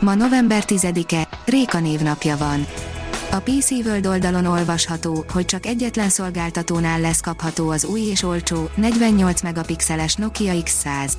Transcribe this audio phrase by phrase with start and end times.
[0.00, 2.66] Ma november 10-e, Réka névnapja van.
[3.30, 8.70] A PC World oldalon olvasható, hogy csak egyetlen szolgáltatónál lesz kapható az új és olcsó,
[8.74, 11.12] 48 megapixeles Nokia X100.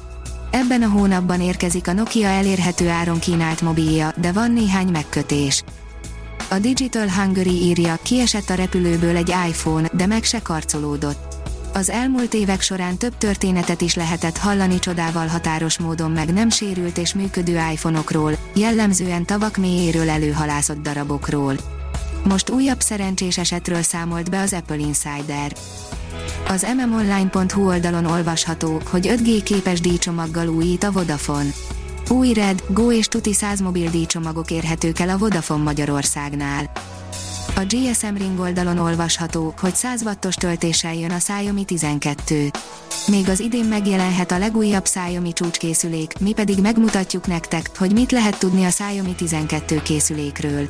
[0.51, 5.63] Ebben a hónapban érkezik a Nokia elérhető áron kínált mobilja, de van néhány megkötés.
[6.49, 11.36] A Digital Hungary írja, kiesett a repülőből egy iPhone, de meg se karcolódott.
[11.77, 16.97] Az elmúlt évek során több történetet is lehetett hallani csodával határos módon meg nem sérült
[16.97, 21.55] és működő iPhone-okról, jellemzően tavak mélyéről előhalászott darabokról.
[22.23, 25.55] Most újabb szerencsés esetről számolt be az Apple Insider.
[26.47, 31.49] Az mmonline.hu oldalon olvasható, hogy 5G képes díjcsomaggal újít a Vodafone.
[32.09, 36.71] Új Red, Go és Tuti 100 mobil díjcsomagok érhetők el a Vodafone Magyarországnál.
[37.57, 42.51] A GSM Ring oldalon olvasható, hogy 100 wattos töltéssel jön a Xiaomi 12.
[43.07, 48.39] Még az idén megjelenhet a legújabb Xiaomi csúcskészülék, mi pedig megmutatjuk nektek, hogy mit lehet
[48.39, 50.67] tudni a Xiaomi 12 készülékről.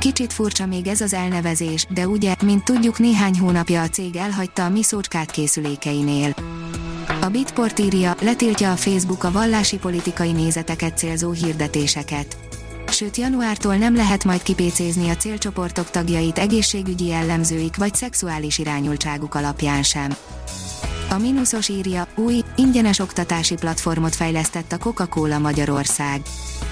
[0.00, 4.64] Kicsit furcsa még ez az elnevezés, de ugye, mint tudjuk néhány hónapja a cég elhagyta
[4.64, 6.34] a mi szócskát készülékeinél.
[7.20, 12.36] A Bitport írja, letiltja a Facebook a vallási politikai nézeteket célzó hirdetéseket.
[12.92, 19.82] Sőt januártól nem lehet majd kipécézni a célcsoportok tagjait egészségügyi jellemzőik vagy szexuális irányultságuk alapján
[19.82, 20.10] sem.
[21.12, 26.20] A mínuszos írja, új, ingyenes oktatási platformot fejlesztett a Coca-Cola Magyarország.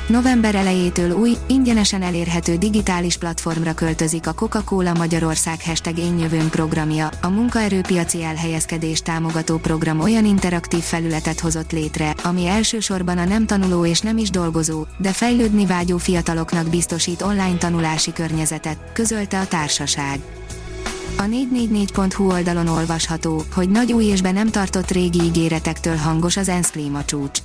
[0.09, 7.11] November elejétől új, ingyenesen elérhető digitális platformra költözik a Coca-Cola Magyarország hashtag Én Jövőm programja.
[7.23, 13.87] A munkaerőpiaci elhelyezkedés támogató program olyan interaktív felületet hozott létre, ami elsősorban a nem tanuló
[13.87, 20.40] és nem is dolgozó, de fejlődni vágyó fiataloknak biztosít online tanulási környezetet, közölte a társaság.
[21.17, 26.49] A 444.hu oldalon olvasható, hogy nagy új és be nem tartott régi ígéretektől hangos az
[26.49, 27.39] ENSZ klímacsúcs.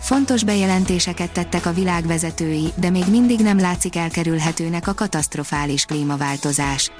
[0.00, 6.90] Fontos bejelentéseket tettek a világ vezetői, de még mindig nem látszik elkerülhetőnek a katasztrofális klímaváltozás.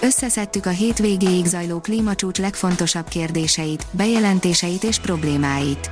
[0.00, 5.90] Összeszedtük a hétvégéig zajló klímacsúcs legfontosabb kérdéseit, bejelentéseit és problémáit.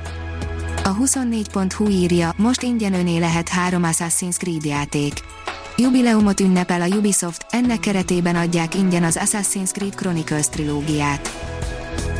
[0.83, 5.13] A 24.hu írja, most ingyen öné lehet három Assassin's Creed játék.
[5.79, 11.29] Jubileumot ünnepel a Ubisoft, ennek keretében adják ingyen az Assassin's Creed Chronicles trilógiát.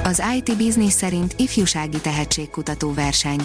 [0.04, 3.40] Az IT Business szerint ifjúsági tehetségkutató verseny.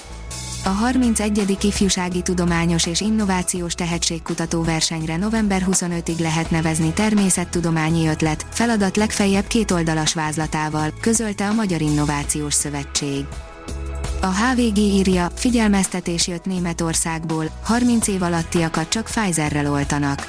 [0.64, 1.58] A 31.
[1.62, 9.70] Ifjúsági Tudományos és Innovációs Tehetségkutató versenyre november 25-ig lehet nevezni természettudományi ötlet, feladat legfeljebb két
[9.70, 13.24] oldalas vázlatával, közölte a Magyar Innovációs Szövetség.
[14.24, 20.28] A HVG írja, figyelmeztetés jött Németországból, 30 év alattiakat csak Pfizerrel oltanak.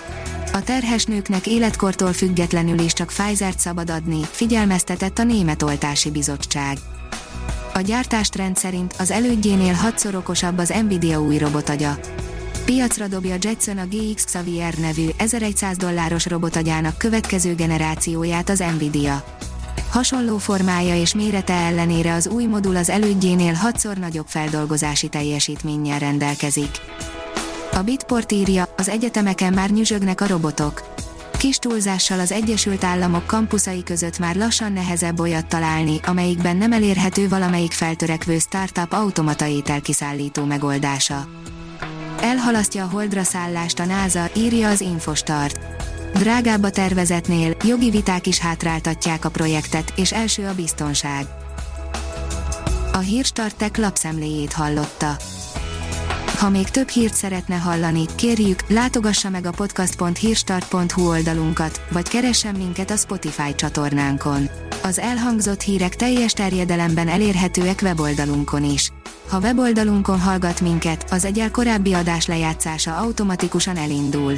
[0.54, 6.78] A terhes nőknek életkortól függetlenül is csak Pfizer-t szabad adni, figyelmeztetett a Német Oltási Bizottság.
[7.74, 12.00] A gyártástrend szerint az elődjénél hatszor okosabb az Nvidia új robotagya.
[12.66, 19.24] Piacra dobja Jetson a GX Xavier nevű 1100 dolláros robotagyának következő generációját az Nvidia.
[19.90, 26.80] Hasonló formája és mérete ellenére az új modul az elődjénél hatszor nagyobb feldolgozási teljesítménnyel rendelkezik.
[27.74, 30.94] A Bitport írja, az egyetemeken már nyüzsögnek a robotok.
[31.38, 37.28] Kis túlzással az Egyesült Államok kampuszai között már lassan nehezebb olyat találni, amelyikben nem elérhető
[37.28, 41.28] valamelyik feltörekvő startup automata ételkiszállító megoldása.
[42.22, 45.60] Elhalasztja a holdra szállást a NASA, írja az Infostart.
[46.20, 51.26] Drágább a tervezetnél, jogi viták is hátráltatják a projektet, és első a biztonság.
[52.94, 55.16] A hírstartek lapszemléjét hallotta.
[56.38, 62.92] Ha még több hírt szeretne hallani, kérjük, látogassa meg a podcast.hírstart.hu oldalunkat, vagy keressen minket
[62.92, 64.50] a Spotify csatornánkon.
[64.84, 68.92] Az elhangzott hírek teljes terjedelemben elérhetőek weboldalunkon is.
[69.30, 74.38] Ha weboldalunkon hallgat minket, az egyel korábbi adás lejátszása automatikusan elindul.